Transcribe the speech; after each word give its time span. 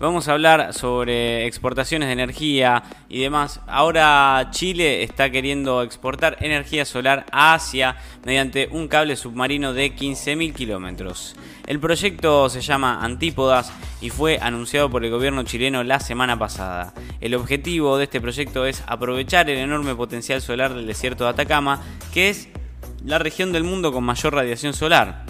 Vamos 0.00 0.28
a 0.28 0.32
hablar 0.34 0.74
sobre 0.74 1.46
exportaciones 1.46 2.06
de 2.06 2.12
energía 2.12 2.84
y 3.08 3.20
demás. 3.20 3.60
Ahora 3.66 4.46
Chile 4.52 5.02
está 5.02 5.28
queriendo 5.30 5.82
exportar 5.82 6.36
energía 6.38 6.84
solar 6.84 7.26
a 7.32 7.54
Asia 7.54 7.96
mediante 8.24 8.68
un 8.70 8.86
cable 8.86 9.16
submarino 9.16 9.72
de 9.72 9.92
15.000 9.92 10.54
kilómetros. 10.54 11.34
El 11.66 11.80
proyecto 11.80 12.48
se 12.48 12.60
llama 12.60 13.00
Antípodas 13.02 13.72
y 14.00 14.10
fue 14.10 14.38
anunciado 14.40 14.88
por 14.88 15.04
el 15.04 15.10
gobierno 15.10 15.42
chileno 15.42 15.82
la 15.82 15.98
semana 15.98 16.38
pasada. 16.38 16.94
El 17.20 17.34
objetivo 17.34 17.98
de 17.98 18.04
este 18.04 18.20
proyecto 18.20 18.66
es 18.66 18.84
aprovechar 18.86 19.50
el 19.50 19.58
enorme 19.58 19.96
potencial 19.96 20.40
solar 20.40 20.74
del 20.74 20.86
desierto 20.86 21.24
de 21.24 21.30
Atacama, 21.30 21.82
que 22.14 22.28
es 22.28 22.48
la 23.04 23.18
región 23.18 23.50
del 23.50 23.64
mundo 23.64 23.92
con 23.92 24.04
mayor 24.04 24.32
radiación 24.32 24.74
solar. 24.74 25.24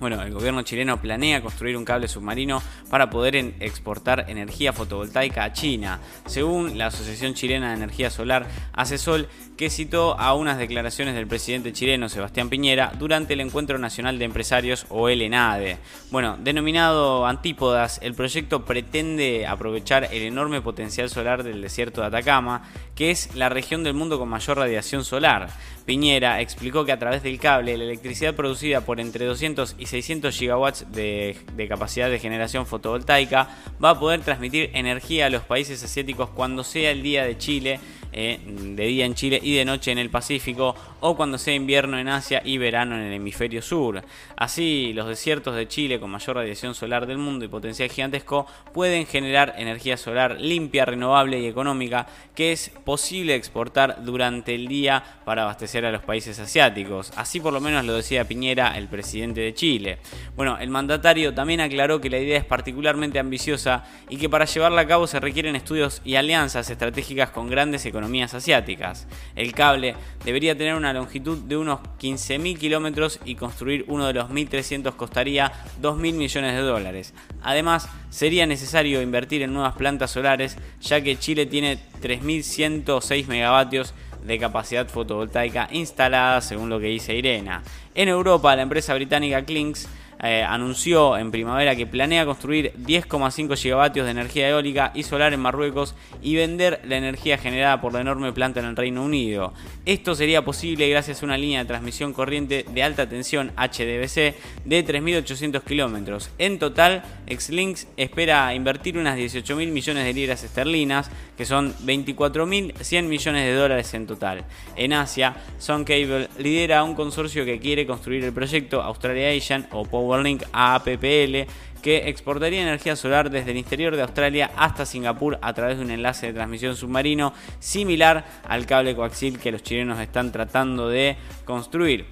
Bueno, 0.00 0.22
el 0.22 0.32
gobierno 0.32 0.62
chileno 0.62 0.98
planea 0.98 1.42
construir 1.42 1.76
un 1.76 1.84
cable 1.84 2.08
submarino 2.08 2.62
para 2.88 3.10
poder 3.10 3.36
exportar 3.36 4.24
energía 4.28 4.72
fotovoltaica 4.72 5.44
a 5.44 5.52
China, 5.52 6.00
según 6.24 6.78
la 6.78 6.86
Asociación 6.86 7.34
Chilena 7.34 7.68
de 7.68 7.74
Energía 7.76 8.08
Solar, 8.08 8.46
ACESOL, 8.72 9.28
que 9.58 9.68
citó 9.68 10.18
a 10.18 10.32
unas 10.32 10.56
declaraciones 10.56 11.14
del 11.14 11.26
presidente 11.26 11.74
chileno 11.74 12.08
Sebastián 12.08 12.48
Piñera 12.48 12.94
durante 12.98 13.34
el 13.34 13.42
Encuentro 13.42 13.76
Nacional 13.76 14.18
de 14.18 14.24
Empresarios 14.24 14.86
o 14.88 15.10
el 15.10 15.20
ENADE. 15.20 15.76
Bueno, 16.10 16.38
denominado 16.40 17.26
Antípodas, 17.26 18.00
el 18.02 18.14
proyecto 18.14 18.64
pretende 18.64 19.46
aprovechar 19.46 20.08
el 20.12 20.22
enorme 20.22 20.62
potencial 20.62 21.10
solar 21.10 21.42
del 21.42 21.60
desierto 21.60 22.00
de 22.00 22.06
Atacama, 22.06 22.62
que 22.94 23.10
es 23.10 23.34
la 23.34 23.50
región 23.50 23.84
del 23.84 23.92
mundo 23.92 24.18
con 24.18 24.30
mayor 24.30 24.56
radiación 24.56 25.04
solar. 25.04 25.50
Piñera 25.84 26.40
explicó 26.40 26.84
que 26.84 26.92
a 26.92 26.98
través 26.98 27.22
del 27.22 27.38
cable 27.38 27.76
la 27.76 27.84
electricidad 27.84 28.34
producida 28.34 28.82
por 28.82 29.00
entre 29.00 29.26
200 29.26 29.76
y 29.78 29.86
600 29.90 30.36
gigawatts 30.36 30.92
de, 30.92 31.36
de, 31.56 31.68
capacidad 31.68 32.08
de 32.08 32.18
generación 32.18 32.64
fotovoltaica 32.66 33.48
va 33.82 33.90
a 33.90 33.98
poder 33.98 34.20
transmitir 34.20 34.70
energía 34.72 35.26
a 35.26 35.30
los 35.30 35.42
países 35.42 35.82
asiáticos 35.82 36.30
cuando 36.30 36.62
sea 36.64 36.92
el 36.92 37.02
día 37.02 37.24
de 37.24 37.36
Chile 37.36 37.80
eh, 38.12 38.40
de 38.44 38.86
día 38.86 39.04
en 39.04 39.14
Chile 39.14 39.38
y 39.40 39.54
de 39.54 39.64
noche 39.64 39.92
en 39.92 39.98
el 39.98 40.10
Pacífico, 40.10 40.74
o 41.00 41.16
cuando 41.16 41.38
sea 41.38 41.54
invierno 41.54 41.96
en 41.98 42.08
Asia 42.08 42.42
y 42.44 42.58
verano 42.58 42.96
en 42.96 43.02
el 43.02 43.12
hemisferio 43.12 43.62
sur. 43.62 44.02
Así, 44.36 44.92
los 44.94 45.06
desiertos 45.06 45.54
de 45.54 45.68
Chile 45.68 46.00
con 46.00 46.10
mayor 46.10 46.36
radiación 46.36 46.74
solar 46.74 47.06
del 47.06 47.18
mundo 47.18 47.44
y 47.44 47.48
potencial 47.48 47.88
gigantesco 47.88 48.46
pueden 48.72 49.06
generar 49.06 49.54
energía 49.58 49.96
solar 49.96 50.40
limpia, 50.40 50.84
renovable 50.84 51.38
y 51.38 51.46
económica 51.46 52.06
que 52.34 52.52
es 52.52 52.70
posible 52.84 53.36
exportar 53.36 54.04
durante 54.04 54.54
el 54.54 54.66
día 54.66 55.02
para 55.24 55.42
abastecer 55.42 55.84
a 55.84 55.92
los 55.92 56.02
países 56.02 56.38
asiáticos. 56.40 57.12
Así 57.16 57.38
por 57.38 57.52
lo 57.52 57.60
menos 57.60 57.84
lo 57.84 57.94
decía 57.94 58.24
Piñera, 58.24 58.76
el 58.76 58.88
presidente 58.88 59.40
de 59.40 59.54
Chile. 59.54 59.98
Bueno, 60.34 60.58
el 60.58 60.70
mandatario 60.70 61.32
también 61.32 61.60
aclaró 61.60 62.00
que 62.00 62.10
la 62.10 62.18
idea 62.18 62.38
es 62.38 62.44
particularmente 62.44 63.18
ambiciosa 63.18 63.84
y 64.08 64.16
que 64.16 64.28
para 64.28 64.46
llevarla 64.46 64.80
a 64.80 64.86
cabo 64.86 65.06
se 65.06 65.20
requieren 65.20 65.54
estudios 65.54 66.02
y 66.04 66.16
alianzas 66.16 66.68
estratégicas 66.70 67.30
con 67.30 67.48
grandes 67.48 67.86
economías 67.86 67.99
economías 68.00 68.34
asiáticas. 68.34 69.06
El 69.36 69.52
cable 69.52 69.94
debería 70.24 70.56
tener 70.56 70.74
una 70.74 70.92
longitud 70.92 71.38
de 71.38 71.56
unos 71.56 71.80
15.000 72.00 72.58
kilómetros 72.58 73.20
y 73.24 73.34
construir 73.34 73.84
uno 73.88 74.06
de 74.06 74.14
los 74.14 74.30
1.300 74.30 74.96
costaría 74.96 75.52
2.000 75.82 76.14
millones 76.14 76.54
de 76.54 76.62
dólares. 76.62 77.14
Además, 77.42 77.88
sería 78.08 78.46
necesario 78.46 79.02
invertir 79.02 79.42
en 79.42 79.52
nuevas 79.52 79.74
plantas 79.74 80.10
solares, 80.10 80.56
ya 80.80 81.02
que 81.02 81.18
Chile 81.18 81.46
tiene 81.46 81.78
3.106 82.00 83.26
megavatios 83.26 83.94
de 84.24 84.38
capacidad 84.38 84.88
fotovoltaica 84.88 85.68
instalada, 85.72 86.40
según 86.40 86.70
lo 86.70 86.80
que 86.80 86.86
dice 86.86 87.14
Irena. 87.14 87.62
En 87.94 88.08
Europa, 88.08 88.56
la 88.56 88.62
empresa 88.62 88.94
británica 88.94 89.44
Klinks 89.44 89.88
eh, 90.22 90.42
anunció 90.42 91.16
en 91.16 91.30
primavera 91.30 91.74
que 91.74 91.86
planea 91.86 92.26
construir 92.26 92.72
10,5 92.76 93.56
gigavatios 93.56 94.04
de 94.04 94.10
energía 94.10 94.50
eólica 94.50 94.92
y 94.94 95.02
solar 95.02 95.32
en 95.32 95.40
Marruecos 95.40 95.94
y 96.20 96.36
vender 96.36 96.80
la 96.84 96.98
energía 96.98 97.38
generada 97.38 97.80
por 97.80 97.94
la 97.94 98.02
enorme 98.02 98.32
planta 98.32 98.60
en 98.60 98.66
el 98.66 98.76
Reino 98.76 99.02
Unido. 99.02 99.54
Esto 99.86 100.14
sería 100.14 100.44
posible 100.44 100.88
gracias 100.90 101.22
a 101.22 101.26
una 101.26 101.38
línea 101.38 101.60
de 101.60 101.68
transmisión 101.68 102.12
corriente 102.12 102.66
de 102.70 102.82
alta 102.82 103.08
tensión 103.08 103.50
HDBC 103.56 104.34
de 104.66 104.84
3.800 104.86 105.62
kilómetros. 105.62 106.30
En 106.36 106.58
total, 106.58 107.02
Xlinks 107.26 107.88
espera 107.96 108.54
invertir 108.54 108.98
unas 108.98 109.18
18.000 109.18 109.70
millones 109.70 110.04
de 110.04 110.12
libras 110.12 110.44
esterlinas, 110.44 111.10
que 111.36 111.46
son 111.46 111.74
24.100 111.76 113.04
millones 113.04 113.46
de 113.46 113.54
dólares 113.54 113.94
en 113.94 114.06
total. 114.06 114.44
En 114.76 114.92
Asia, 114.92 115.36
Sun 115.58 115.84
Cable 115.84 116.28
lidera 116.38 116.84
un 116.84 116.94
consorcio 116.94 117.46
que 117.46 117.58
quiere 117.58 117.86
construir 117.86 118.24
el 118.24 118.32
proyecto 118.32 118.82
Australia 118.82 119.30
Asian 119.30 119.66
o 119.72 119.84
Power 119.84 120.09
Powerlink 120.10 120.42
APPL 120.52 121.48
que 121.82 122.08
exportaría 122.08 122.62
energía 122.62 122.96
solar 122.96 123.30
desde 123.30 123.52
el 123.52 123.56
interior 123.56 123.94
de 123.94 124.02
Australia 124.02 124.50
hasta 124.56 124.84
Singapur 124.84 125.38
a 125.40 125.54
través 125.54 125.78
de 125.78 125.84
un 125.84 125.90
enlace 125.92 126.26
de 126.26 126.32
transmisión 126.32 126.74
submarino 126.74 127.32
similar 127.60 128.24
al 128.46 128.66
cable 128.66 128.96
coaxil 128.96 129.38
que 129.38 129.52
los 129.52 129.62
chilenos 129.62 130.00
están 130.00 130.32
tratando 130.32 130.88
de 130.88 131.16
construir. 131.44 132.06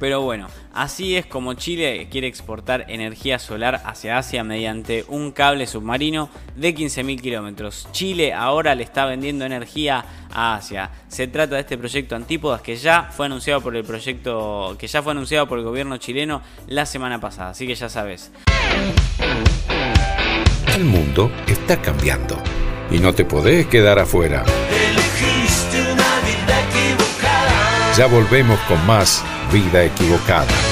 Pero 0.00 0.22
bueno, 0.22 0.46
así 0.72 1.14
es 1.14 1.26
como 1.26 1.52
Chile 1.52 2.08
quiere 2.10 2.26
exportar 2.26 2.86
energía 2.88 3.38
solar 3.38 3.82
hacia 3.84 4.16
Asia 4.16 4.42
mediante 4.42 5.04
un 5.08 5.30
cable 5.30 5.66
submarino 5.66 6.30
de 6.56 6.74
15.000 6.74 7.20
kilómetros. 7.20 7.86
Chile 7.92 8.32
ahora 8.32 8.74
le 8.74 8.82
está 8.82 9.04
vendiendo 9.04 9.44
energía 9.44 10.02
a 10.32 10.54
Asia. 10.54 10.90
Se 11.08 11.28
trata 11.28 11.56
de 11.56 11.60
este 11.60 11.76
proyecto 11.76 12.16
Antípodas 12.16 12.62
que 12.62 12.76
ya 12.76 13.10
fue 13.14 13.26
anunciado 13.26 13.60
por 13.60 13.76
el 13.76 13.84
proyecto 13.84 14.74
que 14.78 14.86
ya 14.86 15.02
fue 15.02 15.12
anunciado 15.12 15.46
por 15.46 15.58
el 15.58 15.64
gobierno 15.66 15.98
chileno 15.98 16.40
la 16.66 16.86
semana 16.86 17.20
pasada. 17.20 17.50
Así 17.50 17.66
que 17.66 17.74
ya 17.74 17.90
sabes. 17.90 18.32
El 20.74 20.84
mundo 20.84 21.30
está 21.46 21.82
cambiando 21.82 22.38
y 22.90 23.00
no 23.00 23.14
te 23.14 23.26
podés 23.26 23.66
quedar 23.66 23.98
afuera. 23.98 24.46
Ya 27.96 28.06
volvemos 28.06 28.58
con 28.60 28.84
más 28.86 29.24
vida 29.52 29.84
equivocada. 29.84 30.69